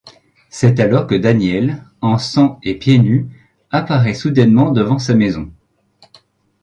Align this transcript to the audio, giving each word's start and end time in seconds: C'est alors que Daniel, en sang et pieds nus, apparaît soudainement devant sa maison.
C'est 0.49 0.79
alors 0.79 1.05
que 1.05 1.13
Daniel, 1.13 1.83
en 2.01 2.17
sang 2.17 2.57
et 2.63 2.73
pieds 2.79 2.97
nus, 2.97 3.27
apparaît 3.69 4.15
soudainement 4.15 4.71
devant 4.71 4.97
sa 4.97 5.13
maison. 5.13 5.51